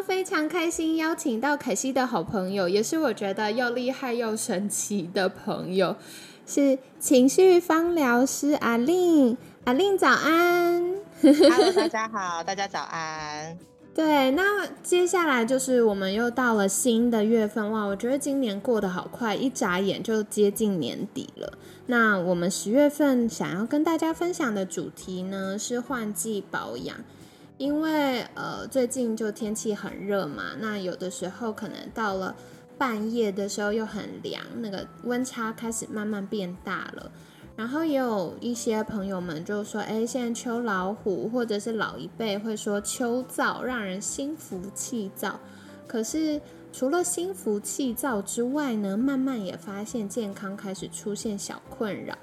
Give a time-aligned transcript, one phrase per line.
[0.00, 5.96] 呢，非常开心邀请到凯西的好朋友，也是我觉得又厉害又神奇的朋友，
[6.46, 9.36] 是情绪方疗师阿令。
[9.64, 13.58] 阿令早安，Hello，大家好， 大家早安。
[13.94, 21.52] 对，那接下来就是我们又到了新的月份哇，我觉得今年过得好快，一眨眼就接近年底了。
[21.86, 26.96] 那我们十月份想要跟大家分享的主题呢，是换季保养。
[27.60, 32.34] 因为呃最近就天气很热嘛，那有的时候可能到了
[32.78, 37.12] 半夜的时候又很凉，那个温差开始慢慢变大了。
[37.56, 45.38] 然后也有一些朋友们就说，哎，现在秋老虎或者是老一辈会说秋燥，让人心浮气躁。
[45.86, 46.40] 可是
[46.72, 52.16] 除了心浮气躁之外呢，慢慢也发现健康开始出现小困扰。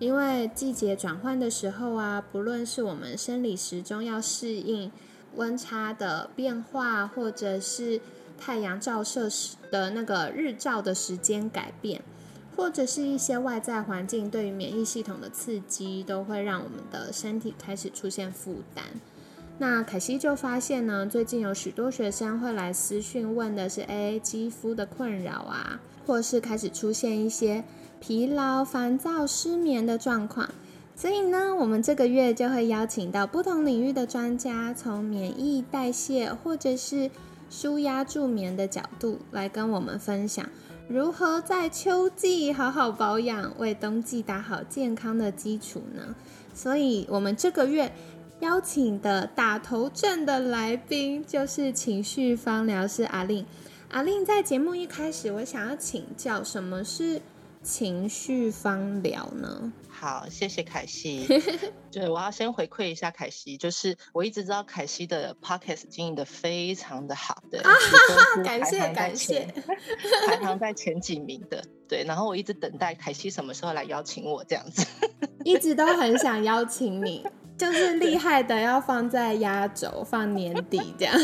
[0.00, 4.90] 因为季节转换的时候啊，不论是我们生理时钟要适应
[5.36, 8.00] 温差的变化，或者是
[8.38, 12.02] 太阳照射时的那个日照的时间改变，
[12.56, 18.84] 或者是一些外在环境对于免疫系统的刺激，都会让我们的身体开始出现负担。
[19.60, 27.62] 那凯西就发现呢，最近有许多学生会来私讯问的是，哎，肌肤的困扰啊，或是开始出现一些。
[28.00, 30.48] 疲劳、烦躁、失眠的状况，
[30.96, 37.10] 所以呢，我们这个月就会邀请到不同领域的专家，从免疫、代谢或者是
[37.50, 40.48] 舒压助眠的角度来跟我们分享，
[40.88, 46.14] 如何在秋季好好保养，为冬季打好健康的基础呢？
[46.54, 47.92] 所以，我们这个月
[48.40, 53.46] 邀请的打头阵的来宾就是情绪方疗师阿令。
[53.90, 57.22] 阿令在节目一开始，我想要请教，什么是？
[57.62, 59.70] 情绪方疗呢？
[59.90, 61.26] 好，谢谢凯西。
[61.92, 67.60] 对，我要先回馈一下凯西，就是我一直知道凯西的 podcast 经营的非常的好，对，
[68.42, 69.46] 感谢感谢，
[70.26, 71.62] 排行在前几名的。
[71.86, 74.86] 对，然后我一直等待凯西什么时候来邀请我这样子，
[75.44, 77.22] 一直都很想邀请你，
[77.60, 81.14] 就是厉害的要放在压轴，放年底这样。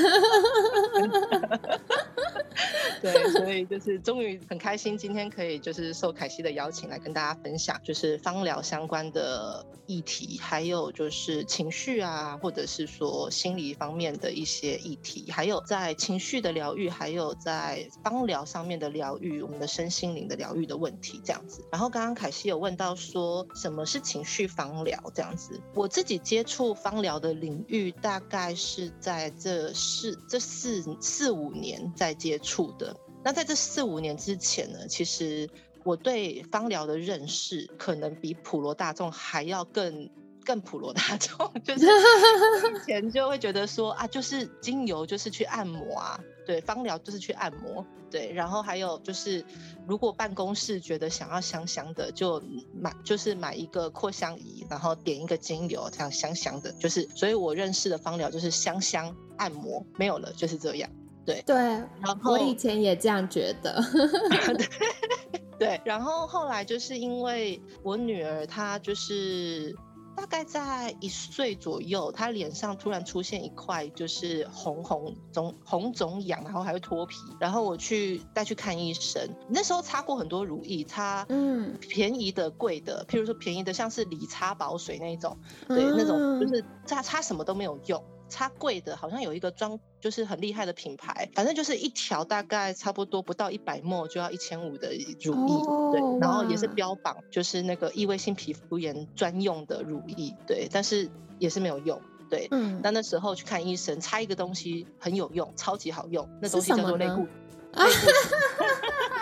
[3.01, 21.65] 对，所以就是终于很开心，今天可以就是受凯西的邀请来跟大家分享，就是芳疗相关的议题，还有就是情绪啊，或者是说心理方面的一些议题，还有在情绪的疗愈，还有在芳疗上面的疗愈，我们的身心灵的疗愈的问题这样子。
[21.71, 32.97] 然后刚刚凯西有问到说什么是情绪芳疗这样子，我自己接触芳疗的领域大概是在这四这四四五年在接触的。
[33.23, 35.49] 那在这四五年之前呢，其实
[35.85, 40.11] 我对芳疗的认识可能比普罗大众还要更
[40.45, 41.87] 更普罗大众， 就是
[42.75, 49.45] 以前就会觉得说啊，就是精油就是去按摩啊，对，芳疗就是去按摩，对，然后还有就是
[49.87, 52.41] 如果办公室觉得想要香香的，就
[52.73, 60.89] 买就是买一个扩香仪，然后点一个精油，这样香香的，就是所以我认识的芳疗就是香香按摩，没有了，就是这样。
[61.25, 63.83] 对对，然后我以前也这样觉得。
[65.59, 69.75] 对，然后后来就是因为我女儿她就是
[70.17, 79.29] 大概在一岁左右，他脸上突然出现一块就是红红肿红肿痒，然后还会脱皮，然后我去带去看医生。
[79.49, 85.37] 那时候擦过很多乳液，擦嗯便宜的、贵的，譬如说便宜的像是理擦保水那种，
[85.69, 88.03] 对，那种就是擦擦什么都没有用。
[88.29, 94.89] 擦贵的，好像有一个装，就是很厉害的品牌，反正就是一条大概差不多不到一百沫就要一千五的
[95.21, 101.09] 乳液，对，然后也是标榜就是那个异位性皮肤炎专用的乳液，对，但是
[101.39, 107.27] 也是没有用，对，嗯，那那时候去看医生，擦一个东西很有用，超级好用，那东西叫做类固，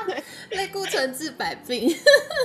[0.06, 0.22] 对，
[0.56, 1.94] 类固醇治百病，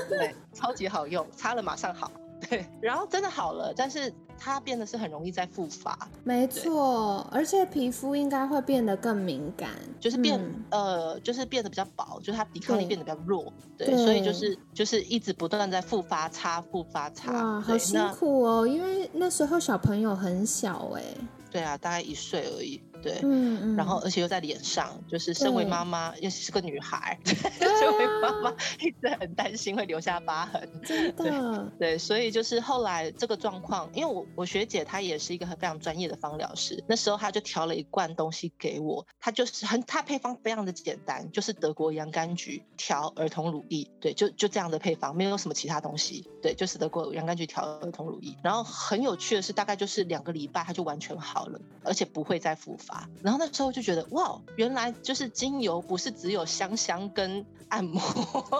[0.10, 2.12] 对，超级好用，擦了马上好。
[2.47, 5.97] 对， 然后真的好了，但是它变得是很容易再复发。
[6.24, 10.39] 没错，而且皮肤应该会变得更敏感，就是变
[10.69, 13.51] 呃，就是变得比较薄，就是它抵抗力变得比较弱。
[13.77, 17.31] 对，所以就是就是一直不断在复发擦，复发擦。
[17.33, 21.03] 哇，好辛苦哦，因为那时候小朋友很小哎。
[21.51, 22.80] 对啊，大概一岁而已。
[23.01, 30.68] 对，嗯嗯，然后而且又在脸上，就是身为对妈妈，又是个女孩， 身为妈妈一直很担心会留下疤痕。
[30.86, 48.36] 真 的，对，所以就是后来这个状况，因为我我学姐她也是一个很非常专业的芳疗师，那时候她就调了一罐东西给我，她就是很她配方非常的简单，就是德国洋甘菊调儿童乳液，对，就就这样的配方，没有什么其他东西，对，就是德国洋甘菊调儿童乳液。
[48.44, 52.88] 然后很有趣的是，大概就是两个礼拜她就完全好了，而且不会再复发。
[53.21, 58.01] 然后那时候就觉得哇，原来就是精油不是只有香香跟按摩，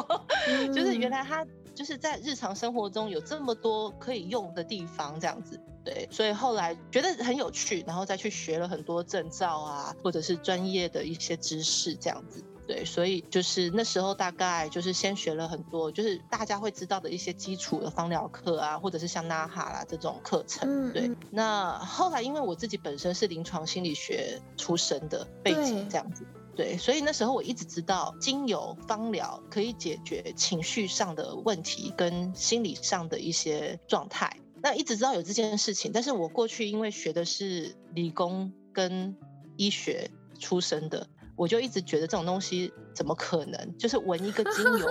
[0.74, 5.60] 就是原来它就是在日常生活中有这么多可以用的地方，这样子。
[5.84, 12.44] 对，所以后来觉得很有趣，然后再去学了很多证照啊，或者是专业的一些知识，这样子。
[12.70, 20.94] 对，所以就是那时候大概就是先学了很多，就是大家会知道的一些基础的芳疗课啊，或者是像纳哈啦这种课程。
[20.94, 26.24] 对嗯嗯，那后来因为我自己本身是临床心理学出身的背景，这样子。
[26.56, 34.32] 对，所以那时候我一直知道精油芳疗可以解决情绪上的问题跟心理上的一些状态。
[34.62, 39.18] 那一直知道有这件事情，但是我过去因为学的是理工跟
[39.58, 41.08] 医学出身的，
[41.40, 43.78] 我就一直觉得这种东西怎么可能？
[43.78, 44.90] 就是闻一个精油，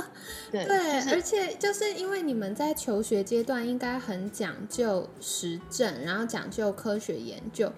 [0.50, 7.70] 对，对，就是而且就是因为你们在求学阶段应该很讲究实证，然后讲究科学研究，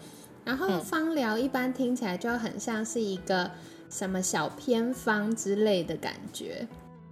[0.44, 3.50] 然后嗯芳疗一般听起来就很像是一个
[3.90, 6.64] 什么小偏方之类的感觉。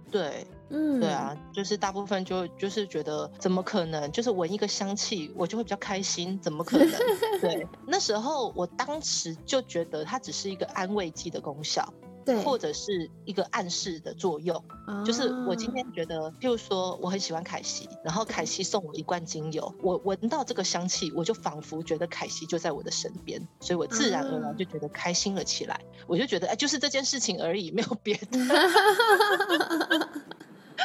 [0.09, 4.09] 对，嗯，对啊，就是大部分就就是觉得怎么可能？
[4.11, 6.89] 就是闻一个香气，我就会比较开心，怎么可能？
[7.41, 11.93] 对，那时候我当时就觉得它只是一个安慰剂的功效，
[12.25, 14.63] 对，或者是一个暗示的作用。
[15.05, 25.79] 就是我今啊天觉得，譬如说我很喜欢凯西，然后凯西送我一罐精油，我闻到这个香气，我就仿佛觉得凯西就在我的身边，所以我自然而啊然就觉得开心了起来。
[26.07, 28.37] 我就觉得，哎，就是这件事情而已，没有别的。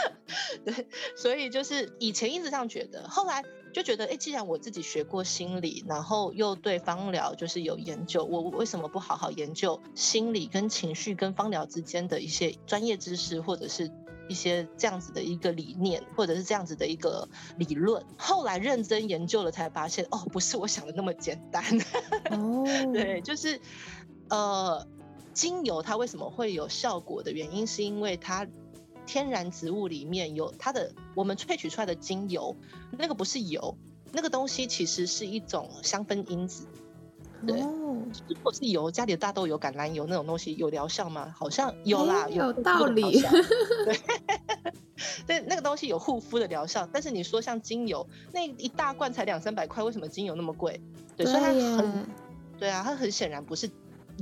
[0.64, 13.90] 对，所以就是以前一直这样觉得，后来就觉得，哎，既然我自己学过心理，然后又对芳疗就是有研究，我为什么不好好研究心理跟情绪跟芳疗之间的一些专业知识，或者是
[14.28, 17.28] 一些这样子的一个理念，或者是这样子的一个
[17.58, 18.04] 理论？
[18.16, 21.62] 后来认真研究了，才发现，哦，不是我想的那么简单。
[22.30, 23.60] 哦， 对，就是
[24.30, 24.86] 呃，
[25.32, 28.46] 精油它为什么会有效果的原因，是因为它
[29.06, 32.54] 天然植物里面有它的我们萃取出来的精油，
[32.98, 33.76] 那个不是油，
[34.12, 36.66] 那个东西其实是一种香氛因子。
[37.46, 41.32] 对哦，如果是油，家里的大豆油、橄榄油那种东西有疗效吗？
[41.36, 43.02] 好像有啦，哎有道理
[43.84, 44.00] 对，
[45.26, 50.80] 对，那个东西有护肤的疗效，但是你说像精油，那一大罐才两三百块，为什么精油那么贵？
[51.14, 52.06] 对，所以它很，
[52.58, 53.70] 对啊，它很显然不是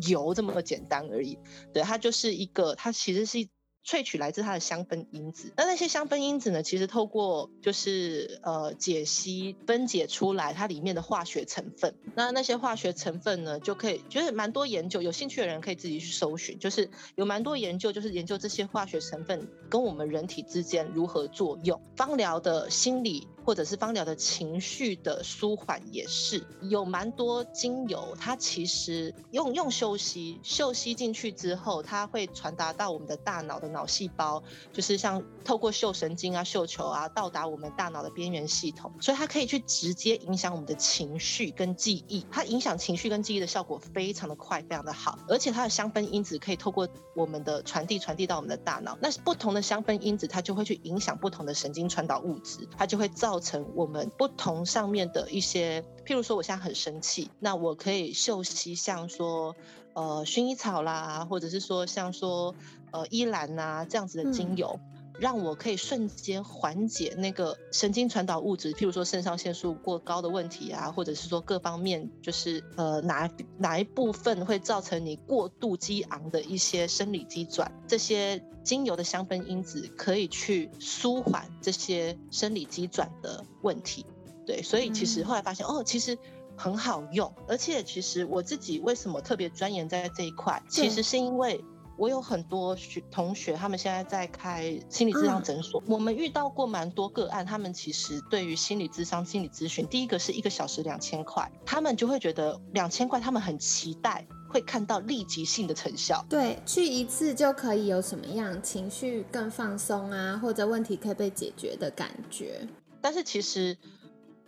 [0.09, 1.39] 油这么简单而已，
[1.73, 3.47] 对，它就是一个，它其实是
[3.85, 5.53] 萃取来自它的香氛因子。
[5.57, 11.95] 那那些香氛因子呢，其实透过就是呃解析分解出来它里面的化学成分。
[12.15, 21.81] 那那些化学成分呢，就可以就是蛮多研究，有兴趣的人可以自己去搜寻，就是有蛮多研究，就是研究这些化学成分跟我们人体之间如何作用。
[21.97, 34.43] 芳疗的心理或者是芳疗的情绪的舒缓也是有蛮多精油，它其实用用嗅吸，嗅吸进去之后，它会传达到我们的大脑的脑细胞，
[34.73, 42.25] 就是像透过嗅神经啊、嗅球啊，到达我们大脑的边缘系统，所以它可以去直接影响我们的情绪跟记忆。
[42.31, 48.97] 它影响情绪跟记忆的效果非常的快，非常的好，而且它的香氛因子可以透过我们的传递传递到我们的大脑。
[49.01, 59.55] 那不同的香氛因子，它就会去影响不同的神经传导物质，它就会造成我们不同上面的一些，譬如说我现在很生气，那我可以嗅吸像说
[59.95, 62.55] 呃薰衣草啦，或者是说像说
[62.93, 64.79] 呃依兰呐、这样子的精油。
[65.19, 84.05] 让我可以瞬间缓解那个神经传导物质，譬如说肾上腺素过高的问题啊，或者是说各方面就是呃哪哪一部分会造成你过度激昂的一些生理机转，这些精油的香氛因子可以去舒缓这些生理机转的问题。
[84.45, 86.19] 对，所以其实嗯后来发现，哦，其实
[86.57, 91.63] 很好用，而且其实我自己为什么特别钻研在这一块，其实是因为。
[91.97, 95.83] 我有很多学同学，他们现在在开心理咨商嗯诊所。
[95.87, 106.25] 我们遇到过蛮多个案，他们其实对于心理咨商、心理咨询，第一个是一个小时两千块，他们就会觉得两千块，他们很期待会看到立即性的成效。
[106.29, 112.67] 对，去一次就可以有什么样情绪更放松啊，或者问题可以被解决的感觉。
[113.01, 113.77] 但是其实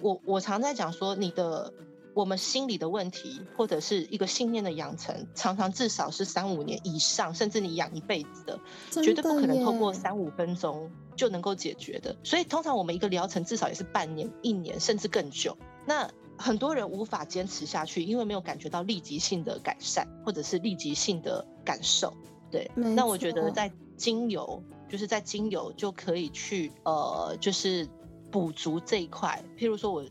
[0.01, 1.73] 我我常在讲说，你的
[2.17, 8.59] 我们心理的问题，或者是一个信念的养成，常常至少是三五年以上，甚至你养一辈子的，
[9.03, 12.17] 绝对不可能透过三五分钟就能够解决的。
[12.25, 15.55] 所以通常我们一个疗程至少也是半年、一年，甚至更久。
[15.85, 22.15] 那很多人无法坚持下去，因为没有感觉到立即性的改善，或者是立即性的感受。
[22.51, 27.87] 对，那我觉得在精油，就是在精油就可以去呃，就是
[28.31, 29.45] 补足这一块。
[29.59, 30.03] 譬如说，我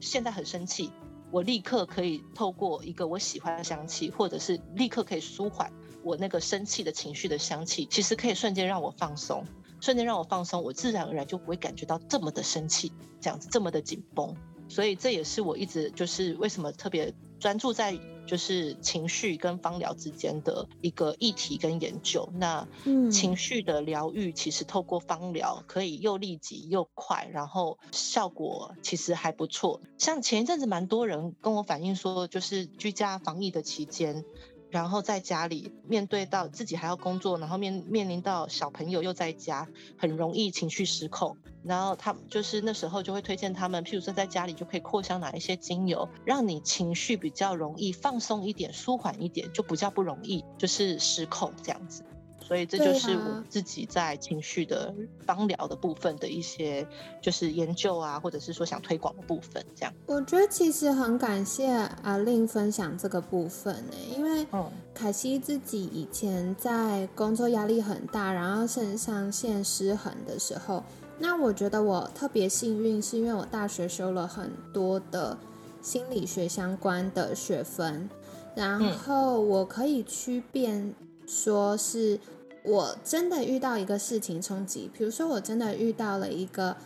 [0.00, 0.90] 现在很生气。
[1.30, 5.72] 我立刻可以透过一个我喜欢的香气，或者是立刻可以舒缓
[6.02, 9.44] 我那个生气的情绪的香气，其实可以瞬间让我放松，
[9.80, 14.34] 瞬间让我放松，我自然而然就不会感觉到这么的生气，这样子这么的紧绷。
[14.68, 22.30] 所以这也是我一直就是为什么特别专注在就是情绪跟芳疗之间的一个议题跟研究。
[22.34, 22.68] 那
[23.10, 29.80] 情绪的疗愈其实透过芳疗可以又立即又快，然后效果其实还不错。
[29.98, 34.24] 像前一阵子蛮多人跟我反映说，就是居家防疫的期间。
[34.70, 41.36] 然后在家里面对到自己还要工作，然后面面临到小朋友又在家，很容易情绪失控。
[41.62, 52.02] 然后他就是那时候就会推荐他们，譬如说在家里就可以扩香哪一些精油，让你情绪比较容易放松一点、舒缓一点，就比较不容易就是失控这样子。
[52.50, 54.92] 所以这就是我自己在情绪的
[55.24, 56.84] 帮疗的部分的一些
[57.22, 59.94] 就是研究啊，或者是说想推广的部分，这样。
[60.06, 61.68] 我觉得其实很感谢
[62.02, 64.44] 阿令分享这个部分呢，因为
[64.92, 70.82] 凯西自己以前在工作压力很大，然后肾上腺失衡的时候，
[71.20, 75.38] 那我觉得我特别幸运，是因为我大学修了很多的
[75.80, 78.10] 心理学相关的学分，
[78.56, 80.92] 然后我可以区辨
[81.28, 82.18] 说是。
[82.62, 86.76] 我真的遇到一个事情冲击，比如说我真的遇到了一个，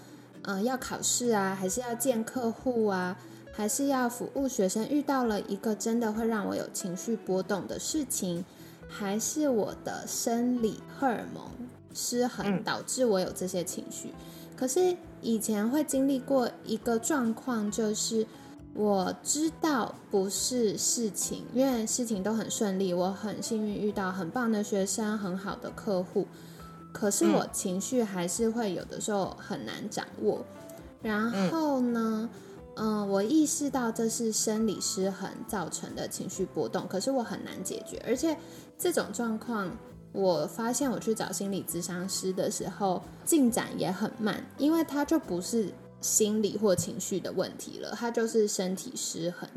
[0.43, 3.17] 呃，要考试啊，还是要见客户啊，
[3.53, 8.45] 还是要服务学生，遇到了一个真的会让我有情绪波动的事情，
[8.89, 11.45] 还是我的生理荷尔蒙
[11.93, 14.13] 失衡导致我有这些情绪。
[14.57, 18.27] 可是以前会经历过一个状况，就是。
[18.75, 26.27] 我知道不是事情，因为事情都很顺利，我很幸运遇到很棒的学生、很好的客户。
[26.93, 30.45] 可是我情绪还是会有的时候很难掌握。
[31.03, 32.29] 然后呢，
[32.75, 38.03] 嗯，我意识到这是生理失衡造成的情绪波动，可是我很难解决。
[38.05, 38.37] 而且
[38.77, 39.71] 这种状况，
[40.11, 45.73] 我发现我去找心理咨商师的时候进展也很慢，因为他就不是。
[46.05, 49.49] 心理或情绪的问题了，他就是身体失衡。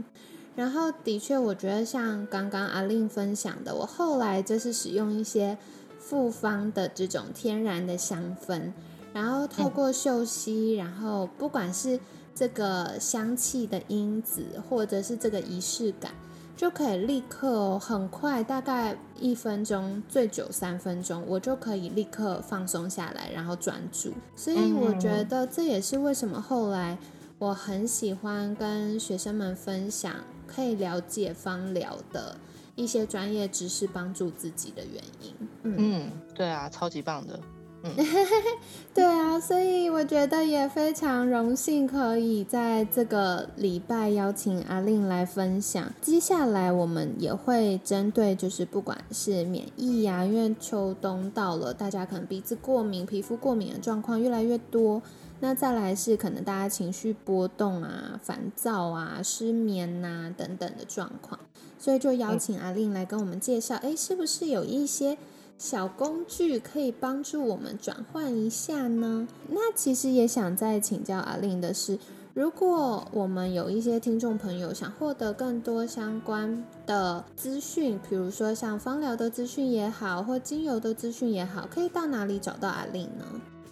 [0.56, 5.58] 然后的确，我觉得像刚刚阿令分享的，我后来就是使用一些
[6.00, 8.72] 复方的这种天然的香氛，
[9.13, 12.00] 然后透过嗅吸，然后不管是
[12.34, 16.13] 这个香气的因子，或者是这个仪式感。
[16.57, 24.11] 就可以立刻很快，大概一分钟，最久三分钟，我就可以立刻放松下来，然后专注。
[24.35, 26.97] 所以我觉得这也是为什么后来
[27.37, 30.15] 我很喜欢跟学生们分享，
[30.47, 32.35] 可以了解芳疗的
[32.75, 35.35] 一些专业知识，帮助自己的原因。
[35.61, 37.39] 嗯，对啊，超级棒的。
[38.93, 45.93] 对啊，所以我觉得也非常荣幸可以在这个礼拜邀请阿令来分享。
[46.01, 55.01] 接下来我们也会针对，就是不管是免疫呀，因为秋冬到了，大家可能鼻子过敏、皮肤过敏的状况越来越多。
[55.39, 61.39] 那再来是可能大家情绪波动啊、烦躁啊、失眠呐等等的状况，
[61.77, 65.17] 所以就邀请阿令来跟我们介绍，哎，是不是有一些？
[65.57, 69.27] 小工具可以帮助我们转换一下呢。
[69.49, 71.97] 那其实也想再请教阿令的是，
[72.33, 83.25] 如果我们有一些听众朋友想获得更多相关的资讯，比如说像芳疗的资讯也好，或精油的资讯也好，可以到哪里找到阿令呢？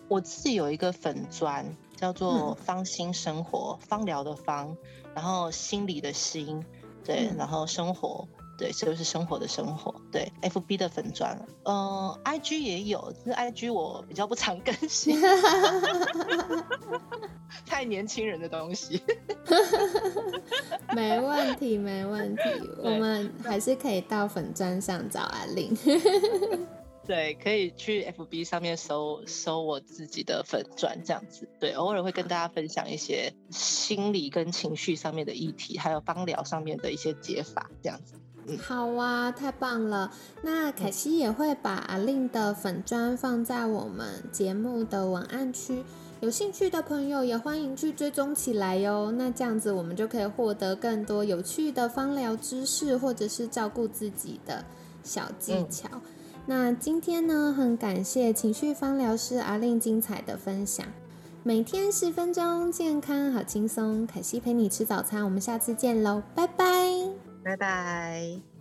[0.08, 1.66] 我自己有一个粉砖，
[1.96, 4.76] 叫做“芳心生活”，芳疗的芳，
[5.14, 6.64] 然后心理的心，
[7.04, 8.28] 对，然后生活。
[8.58, 9.94] 对，这就是生活的生活。
[10.12, 15.22] 对，F B 的粉钻，嗯，I G 也有，只是 I G 我比较不常更新，
[17.66, 19.02] 太年轻人的东西。
[20.96, 22.42] 没问题，没问题，
[22.78, 25.78] 我们还是可以到粉钻上找阿玲。
[27.06, 31.48] 对，可以去 F B 上面搜搜我自己的粉钻，这样子。
[31.60, 38.16] 对，偶尔会跟大家分享一些心理跟情绪上面的议题，还有芳疗上面的一些解法，这样子。
[38.62, 40.12] 好啊，太棒了！
[40.44, 45.84] 那凯西也会把阿令的粉砖放在我们节目的文案区，
[46.20, 49.12] 有兴趣的朋友也欢迎去追踪起来哟。
[49.12, 54.64] 那这样子我们就可以获得更多有趣的芳疗知识，或者是照顾自己的
[55.04, 55.90] 小技巧。
[56.46, 60.86] 那今天呢，很感谢情绪芳疗师阿令精彩的分享。
[61.42, 64.06] 每天十分钟，健康好轻松。
[64.06, 67.15] 凯西陪你吃早餐，我们下次见喽，拜拜，
[67.46, 68.55] 拜拜。